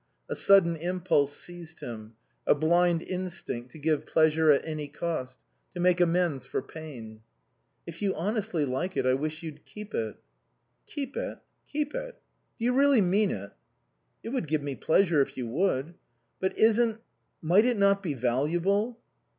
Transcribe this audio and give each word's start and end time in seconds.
A 0.27 0.35
sudden 0.35 0.75
impulse 0.77 1.37
seized 1.37 1.79
him, 1.81 2.15
a 2.47 2.55
blind 2.55 3.03
instinct 3.03 3.69
to 3.73 3.77
give 3.77 4.07
pleasure 4.07 4.49
at 4.49 4.65
any 4.65 4.87
cost, 4.87 5.37
to 5.75 5.79
make 5.79 6.01
amends 6.01 6.43
for 6.43 6.63
pain." 6.63 7.21
If 7.85 8.01
you 8.01 8.15
honestly 8.15 8.65
like 8.65 8.97
it, 8.97 9.05
I 9.05 9.13
wish 9.13 9.43
you'd 9.43 9.63
keep 9.63 9.93
it."" 9.93 10.15
Keep 10.87 11.15
it? 11.17 11.37
Keep 11.67 11.93
it? 11.93 12.19
Do 12.57 12.65
you 12.65 12.73
really 12.73 13.01
mean 13.01 13.29
it?"" 13.29 13.51
It 14.23 14.29
would 14.29 14.47
give 14.47 14.63
me 14.63 14.73
pleasure 14.73 15.21
if 15.21 15.37
you 15.37 15.47
would."" 15.49 15.93
But 16.41 16.57
isn't 16.57 16.99
might 17.43 17.65
it 17.65 17.77
not 17.77 18.01
be 18.01 18.15
valuable 18.15 18.97